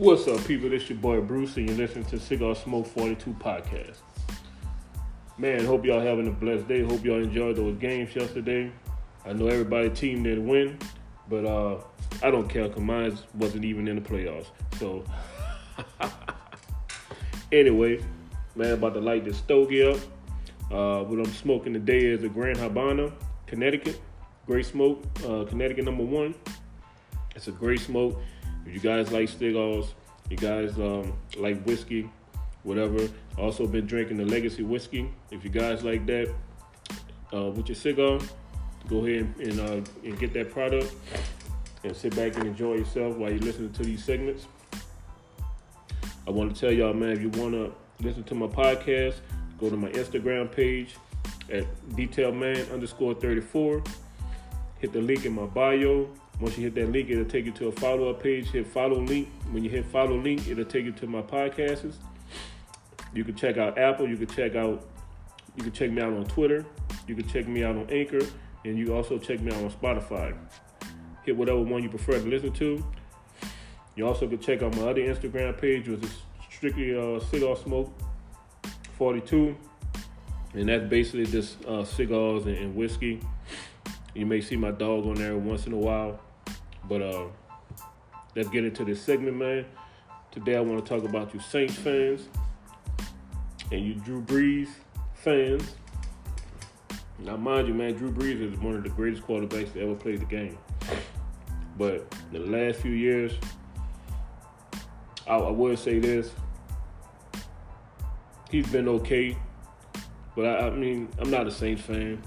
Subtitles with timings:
[0.00, 0.70] What's up, people?
[0.70, 3.98] This your boy Bruce, and you're listening to Cigar Smoke 42 podcast.
[5.36, 6.82] Man, hope y'all having a blessed day.
[6.82, 8.72] Hope y'all enjoyed those games yesterday.
[9.26, 10.78] I know everybody team didn't win,
[11.28, 11.82] but uh,
[12.22, 14.46] I don't care because mine wasn't even in the playoffs.
[14.78, 15.04] So,
[17.52, 18.02] anyway,
[18.56, 19.98] man, about to light this stogie up.
[20.72, 23.12] Uh, what I'm smoking today is a Grand Habana,
[23.46, 24.00] Connecticut.
[24.46, 26.34] Great smoke, uh, Connecticut number one.
[27.36, 28.18] It's a great smoke.
[28.66, 29.94] If you guys like cigars,
[30.30, 32.08] you guys um, like whiskey,
[32.62, 33.08] whatever.
[33.36, 35.10] Also been drinking the Legacy whiskey.
[35.30, 36.32] If you guys like that
[37.34, 38.20] uh, with your cigar,
[38.88, 40.94] go ahead and, uh, and get that product
[41.84, 44.46] and sit back and enjoy yourself while you're listening to these segments.
[46.26, 49.16] I want to tell y'all, man, if you want to listen to my podcast,
[49.58, 50.94] go to my Instagram page
[51.50, 53.82] at detailman underscore 34.
[54.78, 56.08] Hit the link in my bio.
[56.40, 58.50] Once you hit that link, it'll take you to a follow-up page.
[58.50, 59.28] Hit follow link.
[59.50, 61.96] When you hit follow link, it'll take you to my podcasts.
[63.12, 64.08] You can check out Apple.
[64.08, 64.86] You can check out.
[65.56, 66.64] You can check me out on Twitter.
[67.06, 68.20] You can check me out on Anchor,
[68.64, 70.34] and you also check me out on Spotify.
[71.24, 72.82] Hit whatever one you prefer to listen to.
[73.96, 76.14] You also can check out my other Instagram page, which is
[76.50, 77.92] strictly uh, cigar smoke
[78.96, 79.56] 42,
[80.54, 83.20] and that's basically just uh, cigars and, and whiskey.
[84.14, 86.20] You may see my dog on there once in a while.
[86.88, 87.26] But uh,
[88.34, 89.66] let's get into this segment, man.
[90.30, 92.28] Today I want to talk about you Saints fans
[93.72, 94.68] and you Drew Brees
[95.14, 95.74] fans.
[97.18, 100.16] Now, mind you, man, Drew Brees is one of the greatest quarterbacks to ever play
[100.16, 100.56] the game.
[101.76, 103.32] But the last few years,
[105.26, 106.30] I, I would say this:
[108.50, 109.36] he's been okay.
[110.34, 112.22] But I, I mean, I'm not a Saints fan.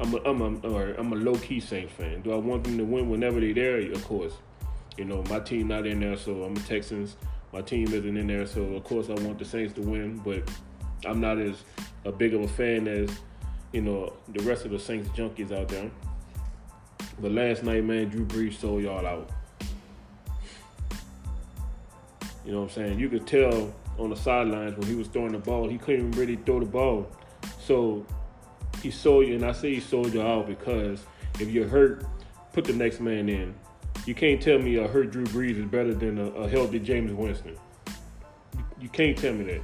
[0.00, 2.22] I'm a, I'm a, or I'm a low key Saints fan.
[2.22, 3.92] Do I want them to win whenever they're there?
[3.92, 4.34] Of course.
[4.96, 7.16] You know, my team not in there, so I'm a Texans.
[7.52, 10.18] My team isn't in there, so of course I want the Saints to win.
[10.18, 10.48] But
[11.04, 11.62] I'm not as
[12.04, 13.10] a big of a fan as
[13.72, 15.90] you know the rest of the Saints junkies out there.
[17.20, 19.30] But last night, man, Drew Brees sold y'all out.
[22.44, 22.98] You know what I'm saying?
[22.98, 26.36] You could tell on the sidelines when he was throwing the ball, he couldn't really
[26.36, 27.10] throw the ball.
[27.58, 28.06] So
[28.82, 31.04] he sold you, and I say he sold you out because
[31.40, 32.04] if you're hurt,
[32.52, 33.54] put the next man in.
[34.06, 37.14] You can't tell me a hurt Drew Brees is better than a, a healthy Jameis
[37.14, 37.56] Winston.
[38.56, 39.60] You, you can't tell me that.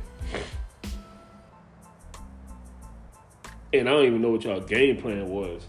[3.72, 5.66] And I don't even know what y'all game plan was.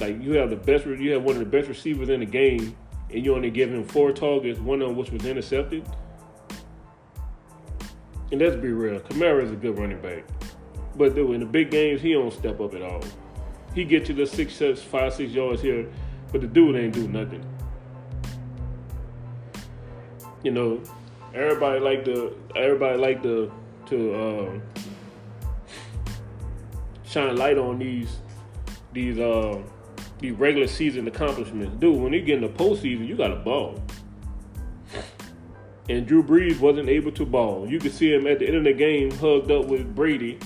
[0.00, 2.76] Like you have the best, you have one of the best receivers in the game,
[3.10, 5.86] and you only give him four targets, one of which was intercepted.
[8.32, 10.24] And let's be real, Kamara is a good running back.
[10.96, 13.02] But dude, in the big games, he don't step up at all.
[13.74, 15.86] He get you the six, six, five, six yards here,
[16.32, 17.44] but the dude ain't do nothing.
[20.42, 20.80] You know,
[21.34, 23.52] everybody like to everybody like to
[23.86, 24.60] to uh,
[27.04, 28.16] shine light on these
[28.92, 29.60] these uh,
[30.18, 31.76] these regular season accomplishments.
[31.78, 33.82] Dude, when you get in the postseason, you got a ball.
[35.88, 37.68] And Drew Brees wasn't able to ball.
[37.68, 40.38] You could see him at the end of the game hugged up with Brady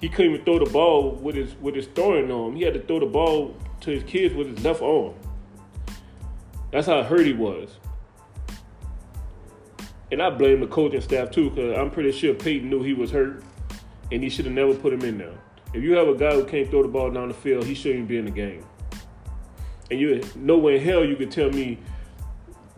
[0.00, 2.56] he couldn't even throw the ball with his with his throwing arm.
[2.56, 5.14] He had to throw the ball to his kids with his left arm.
[6.72, 7.78] That's how hurt he was.
[10.12, 13.10] And I blame the coaching staff too, because I'm pretty sure Payton knew he was
[13.10, 13.44] hurt,
[14.10, 15.38] and he should have never put him in there.
[15.72, 18.08] If you have a guy who can't throw the ball down the field, he shouldn't
[18.08, 18.64] be in the game.
[19.90, 21.78] And you nowhere in hell you could tell me,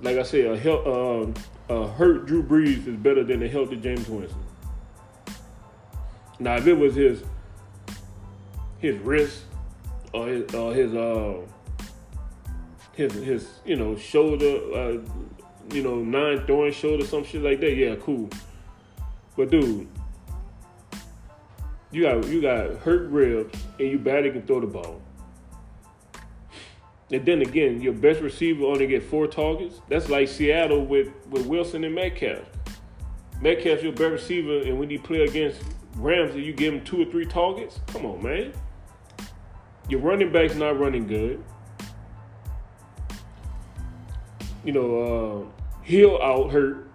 [0.01, 1.33] like I said, a, uh,
[1.69, 4.41] a hurt Drew Brees is better than a healthy Jameis Winston.
[6.43, 7.23] Now, if it was his
[8.81, 9.43] his wrist
[10.13, 11.41] or his or his uh
[12.95, 14.99] his his you know shoulder, uh,
[15.73, 18.29] you know nine throwing shoulder, some shit like that, yeah, cool.
[19.37, 19.87] But dude,
[21.93, 25.01] you got you got hurt ribs and you barely can throw the ball.
[27.13, 29.81] And then again, your best receiver only get four targets.
[29.89, 32.41] That's like Seattle with, with Wilson and Metcalf.
[33.43, 35.61] Metcalf's your best receiver, and when you play against
[35.97, 37.81] Ramsey, you give him two or three targets?
[37.89, 38.53] Come on, man.
[39.89, 41.43] Your running back's not running good.
[44.65, 46.89] You know, uh, Hill out hurt.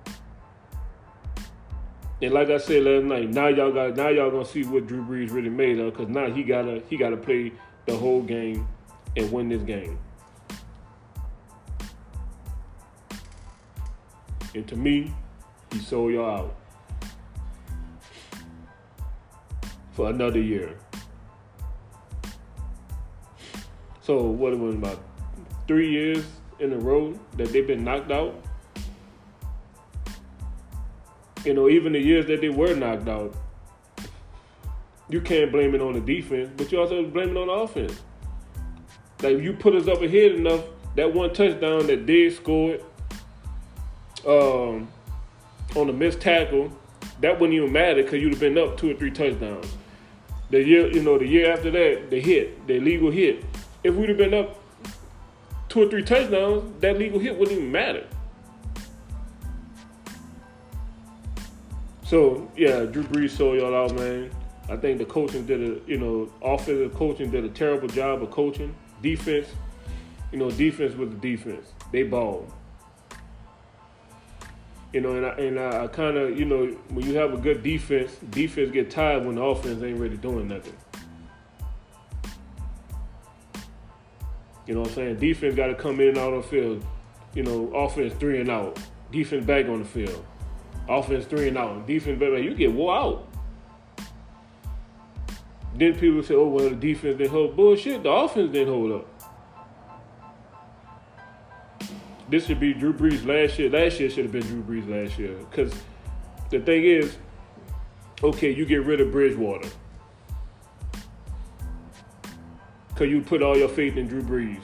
[2.22, 5.04] And like I said last night, now y'all got now y'all gonna see what Drew
[5.04, 7.52] Brees really made of, because now he gotta he gotta play
[7.86, 8.68] the whole game
[9.16, 10.00] and win this game.
[14.56, 15.14] And to me,
[15.72, 16.56] he sold y'all out.
[19.98, 20.78] For another year.
[24.04, 25.04] So what it was about
[25.68, 26.24] three years
[26.60, 28.40] in a row that they've been knocked out.
[31.44, 33.36] You know, even the years that they were knocked out,
[35.10, 38.00] you can't blame it on the defense, but you also blame it on the offense.
[39.24, 40.64] Like you put us up ahead enough,
[40.96, 42.84] that one touchdown that did scored
[44.28, 44.88] um,
[45.76, 46.72] on a missed tackle,
[47.20, 49.74] that wouldn't even matter because you'd have been up two or three touchdowns.
[50.50, 53.44] The year, you know, the year after that, the hit, the legal hit.
[53.84, 54.60] If we'd have been up
[55.68, 58.08] two or three touchdowns, that legal hit wouldn't even matter.
[62.04, 64.32] So yeah, Drew Brees sold y'all out, man.
[64.70, 68.32] I think the coaching did a, you know, offensive coaching did a terrible job of
[68.32, 68.74] coaching.
[69.02, 69.48] Defense,
[70.32, 71.74] you know, defense with the defense.
[71.92, 72.48] They ball.
[74.94, 77.38] You know, and I, and I, I kind of, you know, when you have a
[77.38, 80.76] good defense, defense get tired when the offense ain't really doing nothing.
[84.66, 85.20] You know what I'm saying?
[85.20, 86.86] Defense got to come in and out on the field.
[87.34, 88.80] You know, offense three and out.
[89.12, 90.26] Defense back on the field.
[90.90, 91.86] Offense three and out.
[91.86, 92.30] Defense back.
[92.44, 93.28] You get wore out.
[95.76, 97.56] Then people say, oh, well, the defense didn't hold.
[97.56, 98.04] Bullshit.
[98.04, 99.17] The offense didn't hold up.
[102.30, 103.70] This should be Drew Brees last year.
[103.70, 105.34] Last year should have been Drew Brees last year.
[105.50, 105.74] Because
[106.50, 107.18] the thing is,
[108.22, 109.70] okay, you get rid of Bridgewater.
[112.90, 114.64] Because you put all your faith in Drew Brees.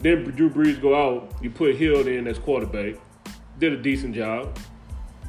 [0.00, 2.94] Then Drew Brees go out, you put Hill in as quarterback.
[3.58, 4.58] Did a decent job.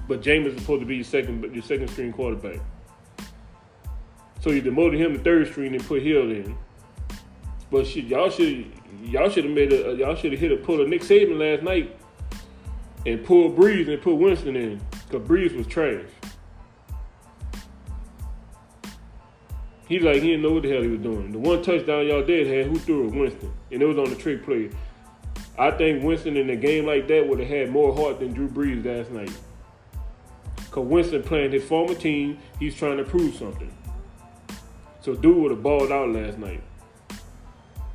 [0.07, 2.59] But Jameis is supposed to be your second your second string quarterback.
[4.41, 6.57] So you demoted him to third string and put Hill in.
[7.69, 8.71] But shit, y'all should
[9.03, 11.63] y'all should have made a y'all should have hit a pull a Nick Saban last
[11.63, 11.97] night
[13.05, 16.05] and pull Brees and put Winston in because Brees was trash.
[19.87, 21.31] He like he didn't know what the hell he was doing.
[21.31, 24.15] The one touchdown y'all did had who threw it Winston, and it was on the
[24.15, 24.69] trick play.
[25.57, 28.49] I think Winston in a game like that would have had more heart than Drew
[28.49, 29.31] Brees last night.
[30.69, 33.73] Cause Winston playing his former team, he's trying to prove something.
[34.99, 36.61] So dude would have balled out last night.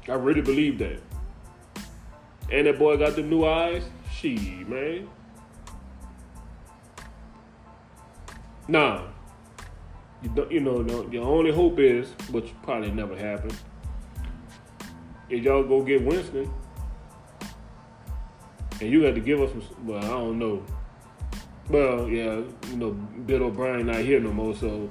[0.08, 1.00] I really believe that.
[2.50, 3.84] And that boy got the new eyes.
[4.12, 5.08] She, man.
[8.68, 9.04] Nah.
[10.22, 13.56] You, don't, you know, the, the only hope is, which probably never happened,
[15.28, 16.52] is y'all go get Winston.
[18.80, 20.62] And you got to give us some, well, I don't know.
[21.68, 24.90] Well, yeah, you know, Bill O'Brien not here no more, so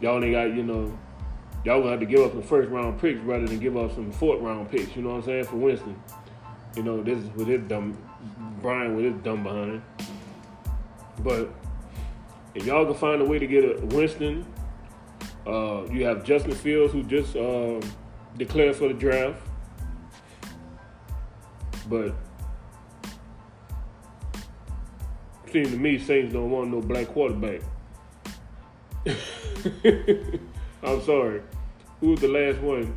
[0.00, 0.98] y'all ain't got, you know,
[1.64, 4.12] y'all gonna have to give up some first round picks rather than give up some
[4.12, 4.94] fourth round picks.
[4.94, 6.00] You know what I'm saying for Winston.
[6.76, 7.96] You know this is with his dumb
[8.60, 9.82] Brian with his dumb behind.
[11.20, 11.50] But
[12.54, 14.46] if y'all can find a way to get a Winston,
[15.46, 17.80] uh, you have Justin Fields who just uh,
[18.36, 19.40] declared for the draft.
[21.88, 22.14] But
[25.52, 27.60] seems to me Saints don't want no black quarterback.
[30.82, 31.42] I'm sorry.
[32.04, 32.94] Who was the last one?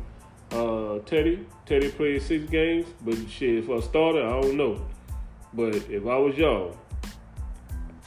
[0.52, 1.46] Uh, Teddy.
[1.64, 4.86] Teddy played six games, but shit, for a starter, I don't know.
[5.54, 6.76] But if I was y'all,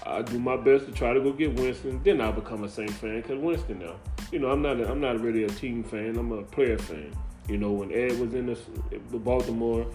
[0.06, 2.00] I do my best to try to go get Winston.
[2.03, 3.95] Then I become a Saint fan because Winston now.
[4.31, 4.80] You know, I'm not.
[4.80, 6.18] A, I'm not really a team fan.
[6.19, 7.11] I'm a player fan.
[7.49, 9.87] You know, when Ed was in the, Baltimore,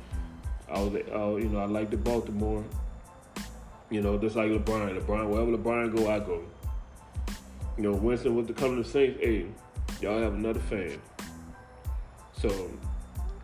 [0.69, 0.93] I was.
[0.93, 2.65] Uh, you know, I liked the Baltimore.
[3.91, 5.01] You know, just like LeBron.
[5.01, 6.43] LeBron, wherever LeBron go, I go.
[7.77, 9.21] You know, Winston with the coming to the Saints.
[9.21, 9.47] Hey,
[10.01, 11.01] y'all have another fan.
[12.39, 12.71] So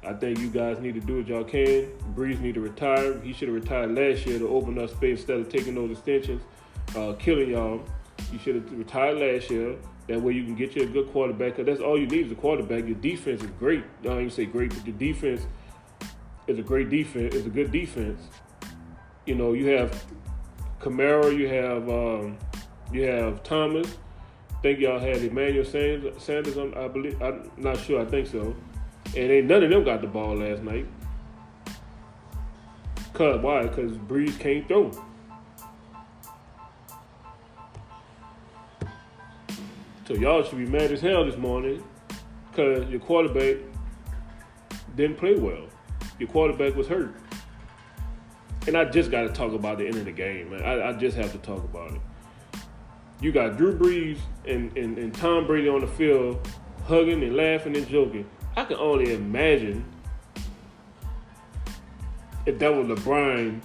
[0.05, 1.91] I think you guys need to do what y'all can.
[2.15, 3.21] Brees need to retire.
[3.21, 6.43] He should have retired last year to open up space instead of taking those extensions,
[6.97, 7.83] uh, killing y'all.
[8.33, 9.77] You should have retired last year.
[10.09, 11.57] That way you can get you a good quarterback.
[11.57, 12.87] Cause that's all you need is a quarterback.
[12.87, 13.85] Your defense is great.
[14.01, 15.47] I don't even say great, but your defense
[16.47, 17.35] is a great defense.
[17.35, 18.21] It's a good defense.
[19.27, 20.05] You know, you have
[20.81, 22.37] Kamara, you have um,
[22.93, 23.97] you have Thomas,
[24.63, 27.21] think y'all had Emmanuel Sanders, Sanders on, I believe.
[27.21, 28.01] I'm not sure.
[28.01, 28.55] I think so.
[29.17, 30.87] And ain't none of them got the ball last night.
[33.13, 33.67] Cause why?
[33.69, 34.91] Cause Brees can't throw.
[40.07, 41.83] So y'all should be mad as hell this morning,
[42.53, 43.57] cause your quarterback
[44.97, 45.67] didn't play well.
[46.19, 47.15] Your quarterback was hurt.
[48.67, 50.63] And I just got to talk about the end of the game, man.
[50.63, 52.01] I, I just have to talk about it
[53.23, 56.47] you got Drew Brees and, and, and Tom Brady on the field
[56.85, 58.29] hugging and laughing and joking.
[58.57, 59.85] I can only imagine
[62.45, 63.63] if that was LeBron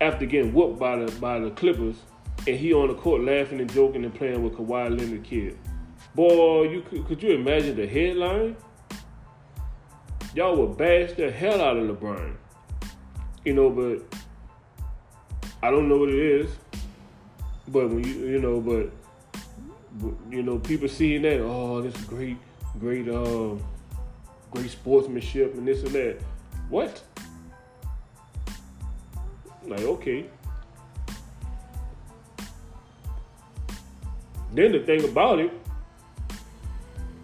[0.00, 1.96] after getting whooped by the by the Clippers
[2.48, 5.56] and he on the court laughing and joking and playing with Kawhi Leonard kid.
[6.14, 8.56] Boy, you could, could you imagine the headline?
[10.34, 12.34] y'all would bash the hell out of LeBron.
[13.44, 14.18] You know, but
[15.62, 16.50] I don't know what it is.
[17.72, 18.92] But when you you know, but
[20.30, 22.36] you know, people seeing that, oh, this great,
[22.78, 23.54] great, uh,
[24.50, 26.20] great sportsmanship and this and that.
[26.68, 27.02] What?
[29.66, 30.26] Like, okay.
[34.54, 35.50] Then the thing about it,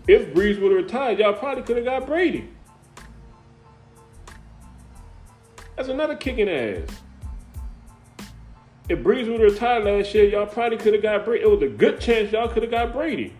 [0.06, 2.48] if Brees would have retired, y'all probably could have got Brady.
[5.76, 6.88] That's another kicking ass.
[8.88, 11.45] If Brees would have retired last year, y'all probably could have got Brady.
[11.45, 13.35] It was a good chance y'all could have got Brady.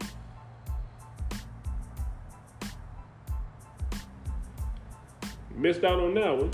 [5.55, 6.51] Missed out on that one.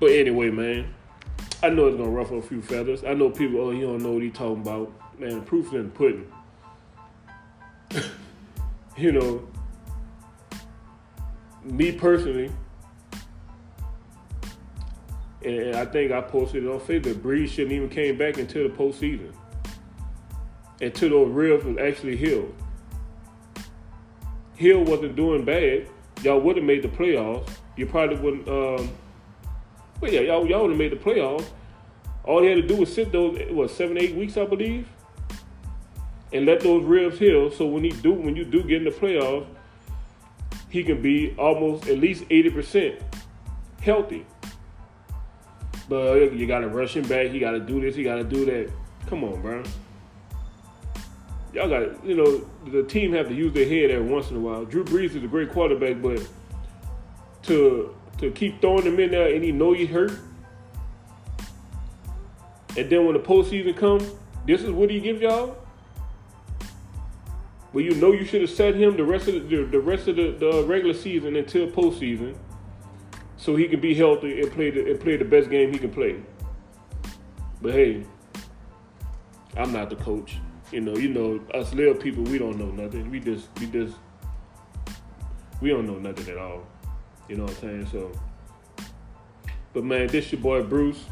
[0.00, 0.92] But anyway, man,
[1.62, 3.04] I know it's gonna ruffle a few feathers.
[3.04, 4.90] I know people, oh, you don't know what he talking about.
[5.20, 6.32] Man, proof in the pudding.
[8.96, 9.46] you know,
[11.62, 12.50] me personally,
[15.44, 17.14] and I think I posted it on Facebook.
[17.14, 19.32] Brees shouldn't even came back until the postseason,
[20.80, 22.54] until those ribs was actually healed.
[24.54, 25.88] Hill wasn't doing bad.
[26.22, 27.48] Y'all would have made the playoffs.
[27.76, 28.48] You probably wouldn't.
[28.48, 28.90] Um,
[30.00, 31.46] but yeah, y'all y'all would have made the playoffs.
[32.24, 34.86] All he had to do was sit those what seven eight weeks, I believe,
[36.32, 37.50] and let those ribs heal.
[37.50, 39.46] So when he do when you do get in the playoffs,
[40.68, 43.00] he can be almost at least eighty percent
[43.80, 44.24] healthy.
[45.88, 47.28] But you got to rush him back.
[47.28, 47.94] He got to do this.
[47.94, 48.70] He got to do that.
[49.06, 49.62] Come on, bro.
[51.52, 54.40] Y'all got you know, the team have to use their head every once in a
[54.40, 54.64] while.
[54.64, 56.26] Drew Brees is a great quarterback, but
[57.44, 60.12] to to keep throwing him in there and he know he hurt,
[62.76, 64.10] and then when the postseason comes,
[64.46, 65.58] this is what he give y'all.
[67.72, 70.16] Well, you know you should have set him the rest of the, the rest of
[70.16, 72.34] the, the regular season until postseason
[73.42, 75.90] so he can be healthy and play the and play the best game he can
[75.90, 76.14] play.
[77.60, 78.04] But hey,
[79.56, 80.36] I'm not the coach.
[80.70, 83.10] You know, you know, us little people, we don't know nothing.
[83.10, 83.96] We just we just
[85.60, 86.64] we don't know nothing at all.
[87.28, 87.88] You know what I'm saying?
[87.90, 88.12] So
[89.72, 91.04] but man, this your boy Bruce.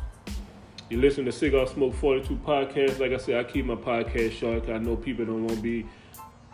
[0.89, 3.01] You listen to Cigar Smoke 42 podcast.
[3.01, 4.69] Like I said, I keep my podcast short.
[4.69, 5.85] I know people don't want to be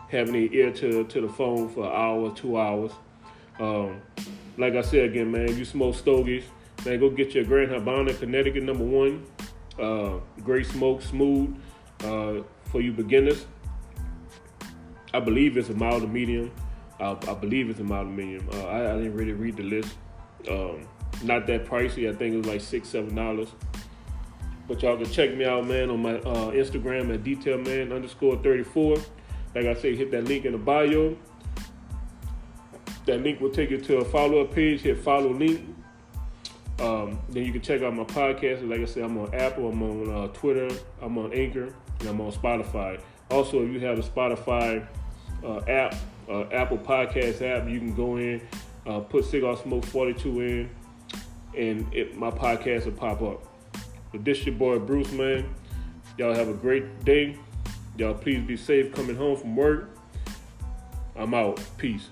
[0.09, 2.91] having their ear to, to the phone for an hour, two hours.
[3.59, 4.01] Um,
[4.57, 6.43] like I said again, man, you smoke stogies,
[6.85, 9.25] man, go get your Grand Habana, Connecticut number one.
[9.79, 11.55] Uh, great smoke, smooth
[12.03, 13.45] uh, for you beginners.
[15.13, 16.51] I believe it's a mild to medium.
[16.99, 18.47] I, I believe it's a mild to medium.
[18.51, 19.95] Uh, I, I, didn't really read the list.
[20.49, 20.87] Um,
[21.23, 22.09] not that pricey.
[22.09, 23.49] I think it was like six, seven dollars.
[24.67, 28.97] But y'all can check me out, man, on my uh, Instagram at detailman underscore 34.
[29.55, 31.15] Like I say, hit that link in the bio.
[33.07, 34.81] That link will take you to a follow up page.
[34.81, 35.61] Hit follow link.
[36.79, 38.67] Um, then you can check out my podcast.
[38.69, 40.69] Like I said, I'm on Apple, I'm on uh, Twitter,
[41.01, 42.99] I'm on Anchor, and I'm on Spotify.
[43.31, 44.85] Also, if you have a Spotify
[45.43, 45.95] uh, app,
[46.29, 48.41] uh, Apple Podcast app, you can go in,
[48.85, 50.69] uh, put Cigar Smoke 42 in,
[51.57, 53.43] and it, my podcast will pop up.
[54.11, 55.49] But this your boy Bruce, man.
[56.17, 57.37] Y'all have a great day.
[57.97, 59.89] Y'all please be safe coming home from work.
[61.15, 61.59] I'm out.
[61.77, 62.09] Peace.